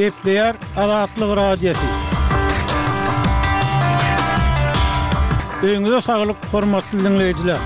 Mektep 0.00 0.24
der 0.24 0.54
alaatlı 0.76 1.36
radio. 1.36 1.72
sağlık, 5.62 6.04
saglyk 6.04 6.36
formatyndaky 6.52 7.06
dinleýijiler. 7.06 7.56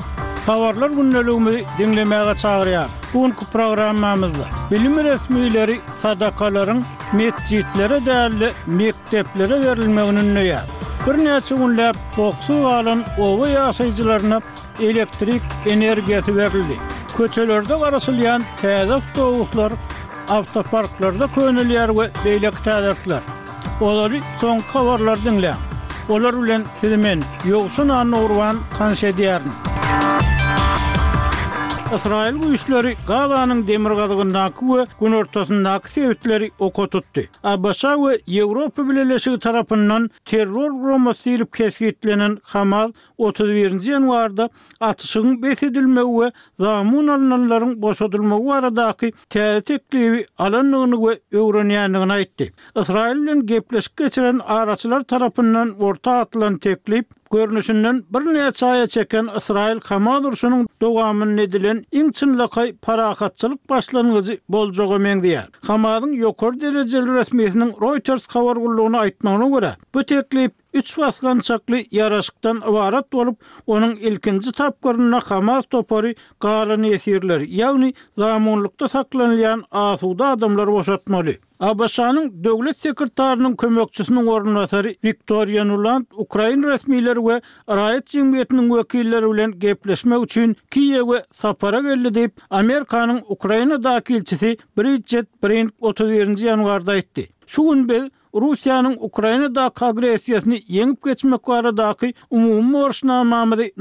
Hawarlar 0.46 0.90
bu 0.92 0.96
günüňü 0.96 1.64
diňlemäge 1.80 2.34
çagyrýar. 2.44 2.88
Buňku 3.14 3.46
programmamyz 3.54 4.32
bilim 4.72 5.04
resmileri 5.06 5.80
sadakalaryň 6.02 6.82
meçitlere, 7.14 8.06
değerli 8.06 8.50
mekteplere 8.68 9.56
berilmegini 9.66 10.20
öňe 10.20 10.60
Bir 11.06 11.14
Birnäçe 11.14 11.56
günläp 11.56 11.96
boksu 12.18 12.54
alyn 12.68 13.04
owy 13.20 13.54
ýaşyjylaryna 13.56 14.42
elektrik 14.82 15.42
energiyası 15.66 16.36
verildi. 16.36 16.78
Köçelerde 17.18 17.80
karasılayan 17.80 18.44
tezak 18.62 19.04
doğuklar, 19.16 19.74
avtoparklarda 20.30 21.28
köyünülüyer 21.28 21.90
ve 21.98 22.10
beylek 22.26 22.64
tezaklar. 22.64 23.20
Oları 23.82 24.20
son 24.42 24.60
kavarlar 24.74 25.24
dinle. 25.26 25.54
Olar 26.10 26.34
ulen 26.34 26.66
kilimin 26.82 27.24
yoksun 27.46 27.90
anı 27.90 28.20
urvan 28.22 28.58
Israil 31.96 32.42
bu 32.42 32.54
işleri 32.54 32.96
Gaza'nın 33.08 33.68
demir 33.68 33.90
gazıgında 33.90 34.50
gün 35.00 35.12
ortasında 35.12 35.72
akı 35.72 35.90
sevitleri 35.92 36.52
oku 36.60 36.90
tuttu. 36.90 37.22
Abasa 37.44 37.98
ve 37.98 38.14
Evropa 38.36 38.90
Birleşik 38.90 39.42
tarafından 39.42 40.10
terror 40.26 40.72
roması 40.88 41.26
deyilip 41.26 41.54
kesiketlenen 41.54 42.38
Hamal 42.44 42.92
31. 43.18 43.82
yanvarda 43.82 44.50
atışın 44.80 45.44
besedilme 45.44 46.02
ve 46.04 46.32
zamun 46.60 47.08
alınanların 47.08 47.82
bozulma 47.82 48.44
ve 48.46 48.54
aradaki 48.54 49.14
tehdit 49.30 49.72
etkiliği 49.72 50.26
alınlığını 50.38 50.96
ve 51.08 51.38
öğreniyenliğine 51.40 52.22
itti. 52.22 52.54
Israil'in 52.82 53.46
gepleşik 53.46 53.98
geçiren 53.98 54.40
araçlar 54.46 55.04
tarafından 55.04 55.76
orta 55.80 56.12
atılan 56.12 56.58
görnüşünden 57.32 58.04
bir 58.10 58.20
näçe 58.20 58.52
çaya 58.54 58.88
çeken 58.88 59.28
İsrail 59.38 59.80
kamadursunun 59.80 60.68
dogamyny 60.82 61.42
edilen 61.44 61.86
iň 61.94 62.12
çynlaky 62.20 62.68
parahatçylyk 62.86 63.70
başlangyjy 63.70 64.34
boljagy 64.50 64.96
meňdiýär. 65.06 65.48
Kamadın 65.68 66.12
yokor 66.14 66.54
derejeli 66.62 67.12
resmiýetiniň 67.22 67.72
Reuters 67.84 68.24
habar 68.36 68.58
gullugyny 68.58 68.98
aýtmagyna 69.06 69.48
görä, 69.54 69.72
bu 69.96 70.04
teklip 70.06 70.54
Üç 70.74 70.98
basgan 70.98 71.40
çaklı 71.40 71.78
yaraşıktan 71.92 72.62
varat 72.74 73.16
olup, 73.16 73.40
onun 73.68 73.96
ilkinci 73.96 74.52
tapkırına 74.52 75.20
hamaz 75.20 75.64
topori 75.70 76.16
qarını 76.40 76.88
etirler, 76.88 77.40
yavni 77.40 77.94
zamunlukta 78.18 78.90
saklanlayan 78.90 79.64
asuda 79.72 80.28
adamlar 80.28 80.68
boşatmalı. 80.72 81.32
Abasanın 81.60 82.44
dövlet 82.44 82.78
sekretarının 82.78 83.56
kömökçüsünün 83.56 84.26
orunatari 84.28 84.96
Victoria 85.04 85.64
Nuland, 85.66 86.06
Ukrayna 86.18 86.68
resmiler 86.70 87.18
ve 87.26 87.42
arayet 87.68 88.06
cimiyetinin 88.08 88.78
vekilleri 88.78 89.26
ile 89.30 89.58
gepleşme 89.58 90.18
üçün 90.20 90.58
Kiye 90.72 91.02
ve 91.02 91.24
Sapara 91.36 91.80
geldi 91.80 92.14
deyip 92.16 92.36
Amerikanın 92.50 93.22
Ukrayna 93.30 93.84
daki 93.84 94.16
ilçisi 94.16 94.58
Bridget 94.78 95.44
Brink 95.44 95.74
31. 95.82 96.38
yanvarda 96.38 96.96
etdi. 96.96 97.30
Şu 97.48 97.88
gün 97.88 98.12
Rusiyanın 98.34 98.98
Ukrayna 99.00 99.56
da 99.56 99.70
kagresiyasını 99.70 100.56
geçmek 101.04 101.48
baradaky 101.48 102.10
umumy 102.30 102.52
umumun 102.52 102.72
morşuna 102.72 103.24
mamadi 103.24 103.72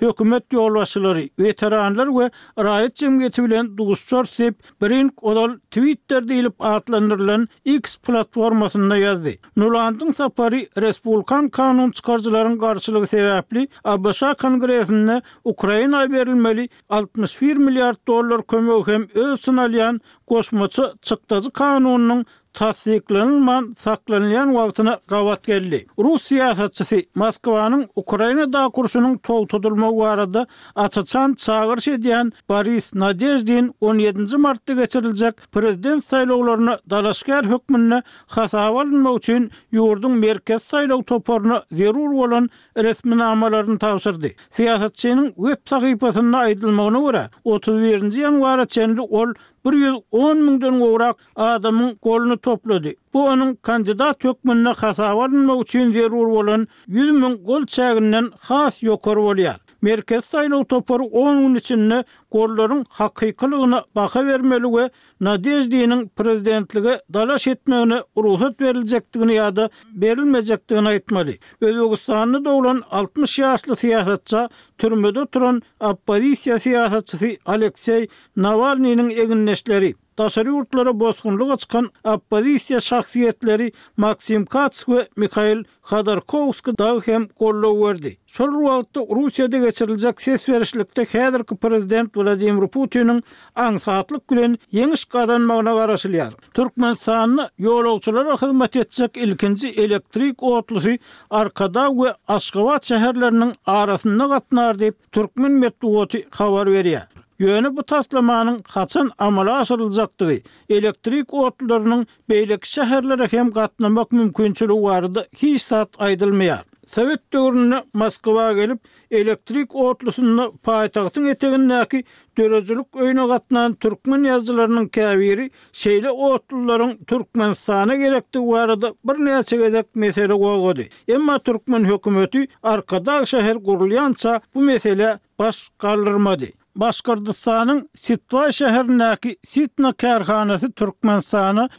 hökümet 0.00 0.44
uçun 0.52 1.14
veteranlar 1.38 2.08
ve 2.18 2.30
rayet 2.64 2.94
cemgeti 2.94 3.44
bilen 3.44 3.76
duguscor 3.76 4.24
sep 4.24 4.54
brink 4.82 5.24
odal 5.24 5.58
twitter 5.70 6.28
deyilip 6.28 6.62
atlandyrylan 6.64 7.48
x 7.64 7.96
platformasında 7.96 8.96
yazdi. 8.96 9.38
Nulandın 9.56 10.12
sapari 10.12 10.68
Respublikan 10.78 11.48
kanun 11.48 11.90
çıkarcıların 11.90 12.58
garşylygy 12.58 13.06
sebepli 13.06 13.68
ABŞ 13.84 14.20
kongresinde 14.42 15.22
Ukrayna 15.44 16.12
verilmeli 16.12 16.68
61 16.88 17.56
milyar 17.56 17.96
dolar 18.08 18.46
kömü 18.46 18.82
hem 18.86 19.06
öz 19.14 19.40
sınalyan 19.40 20.00
koşmaçı 20.26 20.82
çıktacı 21.02 21.50
kanunun 21.50 22.24
tasdiklenilman 22.54 23.72
saklanilyan 23.78 24.46
wagtyna 24.52 24.98
gawat 25.08 25.42
geldi. 25.46 25.86
Russiýa 25.98 26.48
hatçysy 26.58 27.00
Moskwanyň 27.14 27.84
Ukraina 27.96 28.46
da 28.52 28.68
kurşunyň 28.68 29.18
toltudylma 29.18 29.90
barada 29.98 30.46
açan 30.74 31.34
çağırş 31.34 31.88
edýän 31.88 32.32
Paris 32.48 32.94
Nadejdin 32.94 33.74
17-nji 33.82 34.36
martda 34.36 34.72
geçiriljek 34.72 35.34
prezident 35.52 36.04
saýlawlaryna 36.04 36.78
dalaşgar 36.90 37.46
hökmünde 37.50 38.02
hasawal 38.26 39.16
üçin 39.16 39.50
ýurdun 39.72 40.12
merkez 40.18 40.62
saýlaw 40.62 41.04
toparyna 41.04 41.62
zerur 41.72 42.12
bolan 42.16 42.50
resmi 42.78 43.18
namalaryny 43.18 43.78
tapşyrdy. 43.78 44.34
Siýasatçynyň 44.56 45.34
web 45.34 45.58
sahypasynda 45.68 46.36
aýdylmagyna 46.48 47.00
görä 47.06 47.24
31-nji 47.44 48.20
ýanwarda 48.26 48.66
çenli 48.66 49.00
ol 49.00 49.32
110 49.64 50.38
mingden 50.46 50.78
gowrak 50.80 51.16
adamyň 51.36 51.98
goluny 52.02 52.36
toplady. 52.36 52.92
Bu 53.12 53.24
onun 53.26 53.54
kandidat 53.62 54.20
tökmünne 54.20 54.68
hasa 54.78 55.16
barmagy 55.16 55.60
üçin 55.62 55.92
zerur 55.92 56.28
bolan 56.34 56.68
100 56.86 57.10
min 57.10 57.34
gol 57.44 57.62
çägindän 57.76 58.32
has 58.48 58.74
ýokar 58.82 59.16
bolýar. 59.26 59.60
merkez 59.82 60.24
saylaw 60.24 60.64
topar 60.68 61.00
10 61.00 61.40
gün 61.46 61.54
içinde 61.54 62.04
gollaryň 62.32 62.84
hakykylygyna 62.88 63.84
baka 63.94 64.26
bermeli 64.26 64.66
we 64.66 64.90
Nadejdiň 65.20 66.08
prezidentligi 66.08 66.90
dalaş 67.14 67.46
etmegine 67.46 68.00
ruhsat 68.16 68.60
berilejekdigini 68.60 69.32
ýa-da 69.34 69.66
berilmejekdigini 70.04 70.88
aýtmaly. 70.92 71.34
Özbegistanyň 71.60 72.38
dowlan 72.46 72.80
60 72.90 73.38
ýaşly 73.38 73.74
siýasatça 73.82 74.48
türmede 74.78 75.26
turan 75.26 75.60
oppozisiýa 75.80 76.56
siýasatçysy 76.66 77.36
Aleksey 77.46 78.08
Navalnyň 78.36 79.10
egin 79.10 79.46
neşleri 79.46 79.94
Dasary 80.20 80.48
yurtlara 80.48 81.00
bozkunluk 81.00 81.50
açkan 81.52 81.90
Apparitsiya 82.04 82.80
sakhsiyetleri 82.80 83.72
Maksim 83.96 84.44
Katsk 84.46 84.86
we 84.88 85.08
Mikhail 85.16 85.62
Khadarkovsko 85.82 86.78
da 86.78 87.00
hem 87.06 87.28
kollawerdi. 87.28 88.16
Şol 88.26 88.48
rowatda 88.60 89.00
Russiýada 89.00 89.64
geçiriljek 89.64 90.22
ses 90.22 90.48
berişlikde 90.48 91.04
Khadarko 91.04 91.56
prezident 91.56 92.16
Vladimir 92.16 92.68
Putin'in 92.68 93.22
aň 93.56 93.78
saatlyk 93.78 94.28
gülen 94.28 94.58
iňişga 94.72 95.18
adanmagyna 95.22 95.72
arşylar. 95.84 96.32
Türkmen 96.54 96.94
sahnyny 96.94 97.46
ýoluçlara 97.58 98.34
hyzmat 98.42 98.76
etjek 98.76 99.16
ilkinji 99.16 99.68
elektrik 99.68 100.42
owtoly 100.42 100.98
Arkada 101.30 101.88
we 101.96 102.12
Asgabat 102.28 102.90
şäherleriniň 102.90 103.54
arasynda 103.66 104.26
gatnar 104.26 104.78
dip 104.78 105.12
Türkmen 105.12 105.52
Medtyýady 105.62 106.22
habar 106.34 106.66
berýär. 106.66 107.19
Yönü 107.40 107.76
bu 107.76 107.82
taslamanın 107.82 108.58
kaçın 108.58 109.10
amala 109.18 109.54
asırılacaktığı 109.58 110.32
elektrik 110.68 111.34
ortalarının 111.34 112.06
beylik 112.30 112.64
şehirlere 112.64 113.28
hem 113.30 113.52
katlamak 113.52 114.12
mümkünçülü 114.12 114.72
vardı 114.72 115.26
hiç 115.36 115.62
saat 115.62 115.88
aydılmayar. 115.98 116.64
Sovet 116.86 117.32
döwründe 117.32 117.82
Moskova 117.94 118.52
gelip 118.52 118.80
elektrik 119.10 119.74
ortlusunu 119.74 120.54
paýtagtyň 120.66 121.30
etegindeki 121.30 122.04
döreçilik 122.38 122.86
öýüne 123.00 123.26
gatnan 123.28 123.74
türkmen 123.74 124.22
yazılarının 124.22 124.88
kaviri 124.88 125.50
şeyle 125.72 126.08
ortlularyň 126.10 127.04
türkmen 127.04 127.52
sana 127.52 127.96
gerekdi 127.96 128.38
barada 128.40 128.94
bir 129.04 129.12
näçe 129.14 129.56
gedek 129.56 129.86
mesele 129.94 130.88
Emma 131.08 131.38
türkmen 131.38 131.84
hökümeti 131.84 132.46
arkada 132.62 133.12
şäher 133.16 133.56
gurulýança 133.66 134.40
bu 134.54 134.60
mesele 134.62 135.18
baş 135.38 135.68
galdyrmady. 135.78 136.50
Başkırdıstanın 136.76 137.88
Sitva 137.94 138.44
şəhərindəki 138.54 139.34
Sitna 139.42 139.90
kərxanəsi 139.92 140.68
Türkmən 140.78 141.22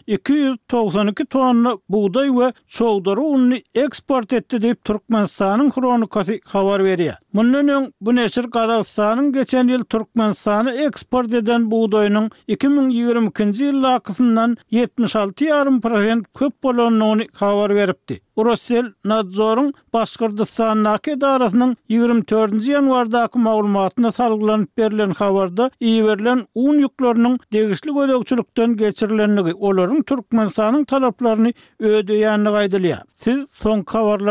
292 0.08 1.26
tonlu 1.32 1.76
buğday 1.90 2.30
və 2.36 2.50
çoğdarı 2.76 3.22
unni 3.38 3.62
eksport 3.76 4.34
etdi 4.34 4.60
deyib 4.62 4.78
Türkmən 4.86 5.28
sahanın 5.32 5.70
kronikası 5.72 6.38
xavar 6.52 6.84
veriyə. 6.84 7.16
Mündən 7.34 7.72
ön, 7.72 7.86
bu 8.02 8.16
neçir 8.16 8.50
Qadaqstanın 8.52 9.32
geçən 9.34 9.72
yıl 9.72 9.82
Türkmən 9.84 10.36
eksport 10.88 11.30
edən 11.34 11.70
buğdayının 11.72 12.32
2022-ci 12.50 13.64
yıl 13.64 13.84
laqısından 13.84 14.58
76-60% 14.72 16.24
köp 16.40 16.62
polonu 16.62 17.06
unni 17.12 17.28
xavar 17.32 17.76
veribdi. 17.76 18.20
Rusiyel 18.38 18.86
Nadzorun 19.06 19.74
Başkırdıstanın 19.94 20.84
Nakedarası'nın 20.84 21.78
24. 21.90 22.68
yanvardaki 22.68 23.40
mağlumatına 23.40 24.12
salgılanıp 24.12 24.76
berilen 24.82 25.14
habarda 25.22 25.66
iýerlen 25.90 26.40
un 26.66 26.80
ýüklerini 26.86 27.32
degişli 27.56 27.94
gödökçülükden 28.00 28.76
geçirilenligi, 28.84 29.54
olaryň 29.68 30.00
Türkmenistanyň 30.12 30.86
talaplaryny 30.94 31.52
ödeýänligi 31.92 32.58
aýdylýar. 32.64 33.04
Siz 33.26 33.40
soň 33.66 33.86
habarlar 33.96 34.28